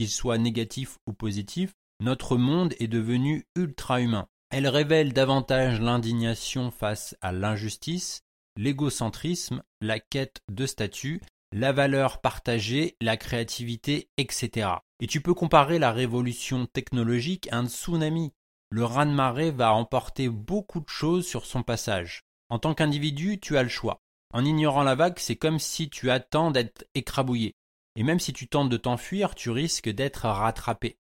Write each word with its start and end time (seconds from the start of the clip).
qu'ils 0.00 0.10
soient 0.10 0.38
négatifs 0.38 0.98
ou 1.06 1.12
positifs, 1.12 1.74
notre 2.00 2.36
monde 2.36 2.74
est 2.80 2.88
devenu 2.88 3.46
ultra 3.54 4.00
humain. 4.00 4.26
Elle 4.50 4.66
révèle 4.66 5.12
davantage 5.12 5.80
l'indignation 5.80 6.72
face 6.72 7.16
à 7.20 7.30
l'injustice, 7.30 8.24
l'égocentrisme, 8.56 9.62
la 9.80 10.00
quête 10.00 10.40
de 10.50 10.66
statut, 10.66 11.20
la 11.52 11.70
valeur 11.70 12.20
partagée, 12.20 12.96
la 13.00 13.16
créativité, 13.16 14.10
etc. 14.16 14.70
Et 14.98 15.06
tu 15.06 15.20
peux 15.20 15.34
comparer 15.34 15.78
la 15.78 15.92
révolution 15.92 16.66
technologique 16.66 17.48
à 17.52 17.58
un 17.58 17.68
tsunami. 17.68 18.32
Le 18.70 18.84
raz-de-marée 18.84 19.52
va 19.52 19.72
emporter 19.72 20.28
beaucoup 20.28 20.80
de 20.80 20.88
choses 20.88 21.26
sur 21.26 21.46
son 21.46 21.62
passage. 21.62 22.22
En 22.48 22.58
tant 22.58 22.74
qu'individu, 22.74 23.38
tu 23.38 23.56
as 23.56 23.62
le 23.62 23.68
choix. 23.68 24.02
En 24.34 24.44
ignorant 24.44 24.82
la 24.82 24.96
vague, 24.96 25.18
c'est 25.18 25.36
comme 25.36 25.60
si 25.60 25.90
tu 25.90 26.10
attends 26.10 26.50
d'être 26.50 26.84
écrabouillé. 26.94 27.54
Et 27.94 28.02
même 28.02 28.20
si 28.20 28.32
tu 28.32 28.48
tentes 28.48 28.68
de 28.68 28.76
t'enfuir, 28.76 29.36
tu 29.36 29.50
risques 29.50 29.88
d'être 29.88 30.26
rattrapé 30.26 30.98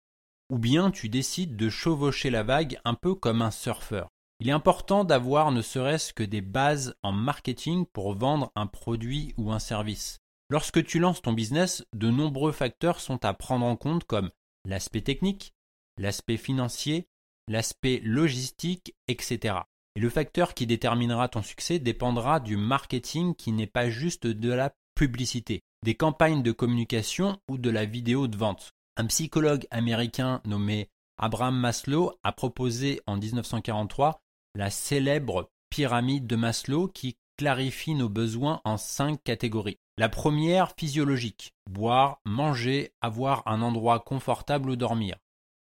ou 0.50 0.58
bien 0.58 0.92
tu 0.92 1.10
décides 1.10 1.56
de 1.56 1.70
chevaucher 1.70 2.30
la 2.30 2.44
vague 2.44 2.80
un 2.86 2.94
peu 2.94 3.16
comme 3.16 3.42
un 3.42 3.52
surfeur. 3.52 4.10
Il 4.40 4.50
est 4.50 4.54
important 4.54 5.04
d'avoir 5.04 5.52
ne 5.52 5.62
serait-ce 5.62 6.14
que 6.14 6.24
des 6.24 6.42
bases 6.42 6.96
en 7.02 7.12
marketing 7.12 7.86
pour 7.86 8.14
vendre 8.14 8.52
un 8.56 8.68
produit 8.68 9.34
ou 9.38 9.52
un 9.52 9.60
service. 9.60 10.20
Lorsque 10.50 10.86
tu 10.86 11.00
lances 11.00 11.22
ton 11.22 11.34
business, 11.34 11.84
de 11.94 12.10
nombreux 12.10 12.52
facteurs 12.52 13.00
sont 13.00 13.26
à 13.26 13.34
prendre 13.34 13.66
en 13.66 13.76
compte 13.76 14.06
comme 14.06 14.30
l'aspect 14.64 15.02
technique, 15.02 15.54
l'aspect 15.98 16.38
financier, 16.38 17.08
l'aspect 17.48 18.00
logistique, 18.04 18.96
etc. 19.08 19.56
Et 19.96 20.00
le 20.00 20.10
facteur 20.10 20.54
qui 20.54 20.68
déterminera 20.68 21.28
ton 21.28 21.42
succès 21.42 21.80
dépendra 21.80 22.40
du 22.40 22.56
marketing 22.56 23.34
qui 23.36 23.52
n'est 23.52 23.66
pas 23.66 23.90
juste 23.90 24.28
de 24.28 24.54
la 24.54 24.76
publicité, 24.94 25.64
des 25.84 25.96
campagnes 25.96 26.44
de 26.44 26.52
communication 26.52 27.40
ou 27.50 27.58
de 27.58 27.70
la 27.72 27.86
vidéo 27.86 28.28
de 28.28 28.38
vente. 28.38 28.77
Un 29.00 29.06
psychologue 29.06 29.68
américain 29.70 30.42
nommé 30.44 30.90
Abraham 31.20 31.56
Maslow 31.56 32.14
a 32.24 32.32
proposé 32.32 33.00
en 33.06 33.18
1943 33.18 34.20
la 34.56 34.72
célèbre 34.72 35.52
pyramide 35.70 36.26
de 36.26 36.36
Maslow 36.36 36.88
qui 36.88 37.16
clarifie 37.38 37.94
nos 37.94 38.10
besoins 38.10 38.60
en 38.66 38.78
cinq 38.78 39.24
catégories. 39.24 39.78
La 40.00 40.10
première, 40.10 40.74
physiologique, 40.76 41.54
boire, 41.70 42.22
manger, 42.26 42.92
avoir 43.00 43.44
un 43.48 43.62
endroit 43.62 44.00
confortable 44.00 44.72
où 44.72 44.76
dormir. 44.76 45.18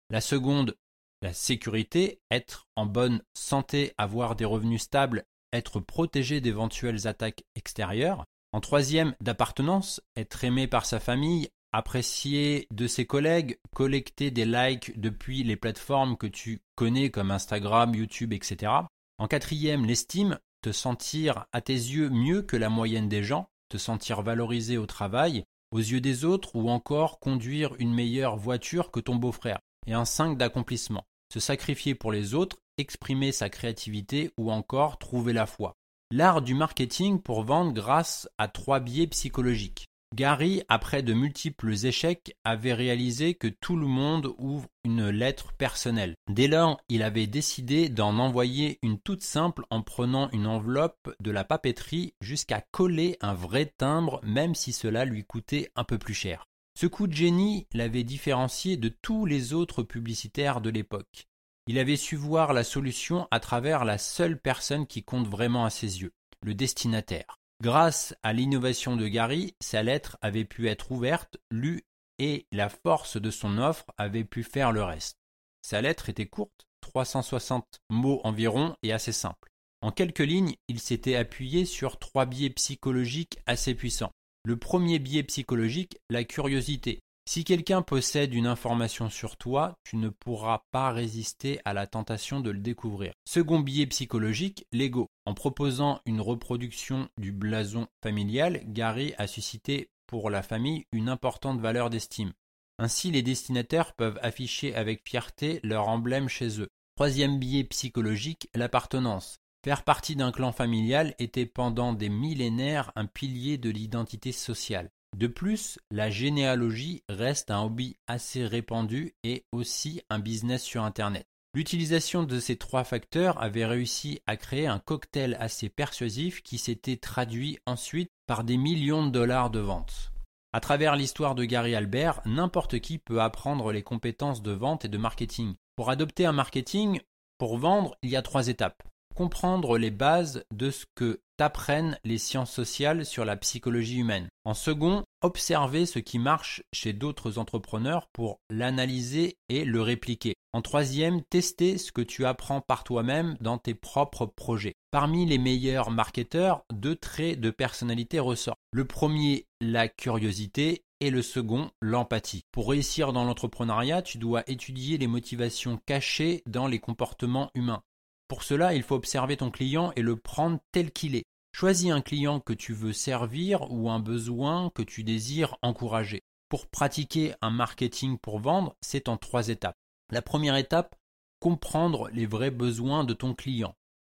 La 0.10 0.22
seconde, 0.22 0.78
la 1.22 1.34
sécurité, 1.34 2.22
être 2.32 2.70
en 2.78 2.86
bonne 2.86 3.22
santé, 3.34 3.94
avoir 3.98 4.38
des 4.38 4.46
revenus 4.46 4.84
stables, 4.84 5.26
être 5.52 5.82
protégé 5.82 6.40
d'éventuelles 6.40 7.10
attaques 7.10 7.44
extérieures. 7.56 8.24
En 8.54 8.62
troisième, 8.62 9.16
d'appartenance, 9.20 10.02
être 10.16 10.46
aimé 10.46 10.68
par 10.68 10.86
sa 10.86 11.02
famille, 11.02 11.50
apprécier 11.72 12.68
de 12.72 12.88
ses 12.88 13.06
collègues, 13.06 13.60
collecter 13.76 14.32
des 14.32 14.46
likes 14.46 15.00
depuis 15.00 15.44
les 15.44 15.56
plateformes 15.56 16.18
que 16.18 16.28
tu 16.28 16.62
connais 16.76 17.10
comme 17.10 17.32
Instagram, 17.32 17.94
YouTube, 17.94 18.34
etc. 18.34 18.72
En 19.18 19.28
quatrième, 19.28 19.86
l'estime, 19.86 20.40
te 20.62 20.72
sentir 20.72 21.46
à 21.52 21.62
tes 21.62 21.74
yeux 21.74 22.10
mieux 22.10 22.42
que 22.42 22.58
la 22.58 22.70
moyenne 22.70 23.10
des 23.10 23.24
gens, 23.24 23.48
te 23.70 23.78
sentir 23.78 24.22
valorisé 24.22 24.78
au 24.78 24.86
travail, 24.86 25.44
aux 25.72 25.80
yeux 25.80 26.02
des 26.02 26.26
autres 26.26 26.56
ou 26.56 26.70
encore 26.70 27.20
conduire 27.20 27.76
une 27.80 27.94
meilleure 27.94 28.38
voiture 28.38 28.92
que 28.92 29.00
ton 29.00 29.16
beau-frère. 29.16 29.60
Et 29.86 29.94
un 29.94 30.06
5 30.06 30.38
d'accomplissement, 30.38 31.06
se 31.34 31.40
sacrifier 31.40 31.96
pour 31.96 32.12
les 32.12 32.34
autres, 32.34 32.58
exprimer 32.78 33.32
sa 33.32 33.50
créativité 33.50 34.32
ou 34.38 34.52
encore 34.52 34.98
trouver 34.98 35.34
la 35.34 35.46
foi. 35.46 35.74
L'art 36.12 36.42
du 36.42 36.54
marketing 36.54 37.22
pour 37.22 37.44
vendre 37.44 37.74
grâce 37.74 38.30
à 38.38 38.48
trois 38.48 38.80
biais 38.80 39.08
psychologiques. 39.08 39.87
Gary, 40.16 40.64
après 40.70 41.04
de 41.04 41.14
multiples 41.14 41.74
échecs, 41.86 42.36
avait 42.44 42.74
réalisé 42.74 43.36
que 43.36 43.48
tout 43.48 43.76
le 43.76 43.88
monde 43.88 44.34
ouvre 44.38 44.68
une 44.86 45.10
lettre 45.10 45.54
personnelle. 45.54 46.16
Dès 46.30 46.48
lors, 46.48 46.80
il 46.88 47.04
avait 47.04 47.28
décidé 47.28 47.90
d'en 47.90 48.18
envoyer 48.18 48.80
une 48.82 49.00
toute 49.00 49.22
simple 49.22 49.66
en 49.70 49.82
prenant 49.82 50.30
une 50.32 50.48
enveloppe 50.48 51.14
de 51.20 51.30
la 51.30 51.44
papeterie 51.44 52.14
jusqu'à 52.22 52.62
coller 52.72 53.18
un 53.22 53.34
vrai 53.34 53.66
timbre 53.78 54.22
même 54.24 54.56
si 54.56 54.72
cela 54.72 55.04
lui 55.04 55.26
coûtait 55.26 55.70
un 55.76 55.84
peu 55.84 55.98
plus 55.98 56.14
cher. 56.14 56.46
Ce 56.80 56.88
coup 56.88 57.08
de 57.08 57.14
génie 57.14 57.68
l'avait 57.74 58.04
différencié 58.04 58.78
de 58.78 58.90
tous 58.90 59.26
les 59.26 59.54
autres 59.54 59.84
publicitaires 59.84 60.62
de 60.62 60.70
l'époque. 60.70 61.28
Il 61.68 61.80
avait 61.80 61.98
su 61.98 62.16
voir 62.16 62.54
la 62.54 62.64
solution 62.64 63.28
à 63.30 63.42
travers 63.42 63.84
la 63.84 63.98
seule 63.98 64.40
personne 64.40 64.88
qui 64.88 65.04
compte 65.04 65.28
vraiment 65.28 65.66
à 65.66 65.70
ses 65.70 66.02
yeux, 66.02 66.14
le 66.42 66.54
destinataire. 66.54 67.40
Grâce 67.62 68.16
à 68.22 68.34
l'innovation 68.34 68.96
de 68.96 69.08
Gary, 69.08 69.56
sa 69.62 69.82
lettre 69.82 70.18
avait 70.22 70.46
pu 70.46 70.68
être 70.68 70.92
ouverte, 70.92 71.38
lue 71.50 71.84
et 72.20 72.46
la 72.52 72.70
force 72.70 73.18
de 73.18 73.32
son 73.32 73.58
offre 73.58 73.86
avait 73.98 74.24
pu 74.24 74.44
faire 74.44 74.72
le 74.72 74.84
reste. 74.84 75.18
Sa 75.64 75.82
lettre 75.82 76.10
était 76.10 76.28
courte, 76.28 76.68
360 76.82 77.66
mots 77.90 78.22
environ 78.24 78.76
et 78.84 78.94
assez 78.94 79.12
simple. 79.12 79.50
En 79.82 79.92
quelques 79.92 80.20
lignes, 80.20 80.56
il 80.68 80.80
s'était 80.80 81.16
appuyé 81.16 81.66
sur 81.66 81.98
trois 81.98 82.26
biais 82.26 82.52
psychologiques 82.52 83.40
assez 83.48 83.74
puissants. 83.74 84.12
Le 84.44 84.58
premier 84.58 85.00
biais 85.00 85.24
psychologique, 85.24 85.98
la 86.10 86.24
curiosité. 86.24 87.00
Si 87.28 87.44
quelqu'un 87.44 87.82
possède 87.82 88.34
une 88.34 88.48
information 88.48 89.10
sur 89.10 89.36
toi, 89.36 89.76
tu 89.84 89.98
ne 89.98 90.08
pourras 90.08 90.64
pas 90.72 90.94
résister 90.94 91.60
à 91.66 91.74
la 91.74 91.86
tentation 91.86 92.40
de 92.40 92.52
le 92.52 92.60
découvrir. 92.60 93.12
Second 93.26 93.60
biais 93.60 93.86
psychologique, 93.86 94.66
l'ego. 94.72 95.08
En 95.26 95.34
proposant 95.34 96.00
une 96.06 96.22
reproduction 96.22 97.10
du 97.20 97.34
blason 97.34 97.90
familial, 98.02 98.62
Gary 98.68 99.14
a 99.18 99.28
suscité 99.28 99.90
pour 100.08 100.30
la 100.30 100.42
famille 100.42 100.86
une 100.94 101.10
importante 101.10 101.60
valeur 101.60 101.90
d'estime. 101.90 102.32
Ainsi, 102.80 103.12
les 103.12 103.24
destinataires 103.24 103.94
peuvent 103.94 104.20
afficher 104.22 104.74
avec 104.74 105.02
fierté 105.06 105.60
leur 105.64 105.90
emblème 105.90 106.30
chez 106.30 106.62
eux. 106.62 106.70
Troisième 106.96 107.40
biais 107.40 107.66
psychologique, 107.66 108.48
l'appartenance. 108.56 109.36
Faire 109.66 109.84
partie 109.84 110.16
d'un 110.16 110.32
clan 110.32 110.54
familial 110.54 111.14
était 111.20 111.46
pendant 111.46 111.92
des 111.92 112.08
millénaires 112.08 112.94
un 112.96 113.06
pilier 113.06 113.58
de 113.58 113.70
l'identité 113.70 114.32
sociale. 114.32 114.90
De 115.16 115.28
plus, 115.28 115.80
la 115.90 116.10
généalogie 116.10 117.04
reste 117.10 117.52
un 117.52 117.62
hobby 117.62 117.98
assez 118.08 118.46
répandu 118.46 119.16
et 119.24 119.46
aussi 119.52 120.02
un 120.10 120.20
business 120.20 120.64
sur 120.64 120.84
Internet. 120.84 121.26
L'utilisation 121.54 122.24
de 122.24 122.40
ces 122.40 122.58
trois 122.58 122.84
facteurs 122.84 123.42
avait 123.42 123.66
réussi 123.66 124.20
à 124.28 124.38
créer 124.38 124.68
un 124.68 124.80
cocktail 124.80 125.36
assez 125.40 125.70
persuasif 125.70 126.44
qui 126.44 126.58
s'était 126.58 126.98
traduit 126.98 127.58
ensuite 127.66 128.12
par 128.28 128.44
des 128.44 128.58
millions 128.58 129.06
de 129.06 129.12
dollars 129.12 129.50
de 129.50 129.60
ventes. 129.60 130.12
À 130.54 130.60
travers 130.60 130.96
l'histoire 130.96 131.36
de 131.36 131.46
Gary 131.46 131.74
Albert, 131.74 132.22
n'importe 132.26 132.80
qui 132.80 133.00
peut 133.00 133.22
apprendre 133.22 133.72
les 133.72 133.84
compétences 133.84 134.42
de 134.42 134.52
vente 134.52 134.86
et 134.86 134.90
de 134.90 134.98
marketing. 134.98 135.56
Pour 135.76 135.90
adopter 135.90 136.26
un 136.26 136.32
marketing, 136.32 137.00
pour 137.38 137.58
vendre, 137.58 137.98
il 138.02 138.10
y 138.10 138.16
a 138.16 138.22
trois 138.22 138.48
étapes. 138.48 138.84
Comprendre 139.16 139.78
les 139.78 139.92
bases 139.92 140.46
de 140.54 140.70
ce 140.70 140.86
que 140.96 141.22
t'apprennent 141.38 141.98
les 142.04 142.18
sciences 142.18 142.52
sociales 142.52 143.06
sur 143.06 143.24
la 143.24 143.38
psychologie 143.38 144.00
humaine. 144.00 144.28
En 144.44 144.54
second, 144.54 145.04
observer 145.22 145.86
ce 145.86 146.00
qui 146.00 146.20
marche 146.20 146.64
chez 146.74 146.94
d'autres 146.94 147.38
entrepreneurs 147.38 148.08
pour 148.12 148.40
l'analyser 148.50 149.38
et 149.50 149.64
le 149.64 149.82
répliquer. 149.82 150.36
En 150.54 150.62
troisième, 150.62 151.22
tester 151.22 151.78
ce 151.78 151.92
que 151.92 152.02
tu 152.02 152.26
apprends 152.26 152.62
par 152.62 152.84
toi-même 152.84 153.38
dans 153.40 153.58
tes 153.58 153.76
propres 153.76 154.26
projets. 154.26 154.74
Parmi 154.92 155.26
les 155.26 155.38
meilleurs 155.38 155.92
marketeurs, 155.92 156.64
deux 156.74 156.96
traits 156.96 157.40
de 157.40 157.52
personnalité 157.52 158.20
ressortent. 158.20 158.58
Le 158.72 158.86
premier, 158.86 159.46
la 159.62 159.88
curiosité 159.88 160.84
et 161.00 161.12
le 161.12 161.22
second, 161.22 161.70
l'empathie. 161.82 162.42
Pour 162.52 162.70
réussir 162.70 163.14
dans 163.14 163.24
l'entrepreneuriat, 163.24 164.02
tu 164.02 164.18
dois 164.18 164.44
étudier 164.48 164.98
les 164.98 165.08
motivations 165.08 165.80
cachées 165.86 166.42
dans 166.48 166.68
les 166.68 166.80
comportements 166.80 167.52
humains. 167.54 167.84
Pour 168.28 168.44
cela, 168.44 168.74
il 168.74 168.84
faut 168.84 168.96
observer 168.96 169.38
ton 169.38 169.52
client 169.52 169.92
et 169.96 170.02
le 170.02 170.18
prendre 170.18 170.60
tel 170.72 170.92
qu'il 170.92 171.16
est. 171.16 171.26
Choisis 171.54 171.92
un 171.92 172.02
client 172.02 172.40
que 172.40 172.54
tu 172.54 172.74
veux 172.74 172.94
servir 172.94 173.72
ou 173.72 173.90
un 173.90 174.00
besoin 174.00 174.70
que 174.76 174.84
tu 174.84 175.04
désires 175.04 175.58
encourager. 175.62 176.22
Pour 176.50 176.68
pratiquer 176.68 177.34
un 177.42 177.50
marketing 177.50 178.18
pour 178.18 178.40
vendre, 178.40 178.76
c'est 178.82 179.10
en 179.10 179.18
trois 179.18 179.50
étapes. 179.50 179.78
La 180.12 180.22
première 180.22 180.56
étape, 180.56 180.96
comprendre 181.40 182.10
les 182.10 182.26
vrais 182.26 182.52
besoins 182.52 183.04
de 183.04 183.14
ton 183.14 183.34
client. 183.34 183.76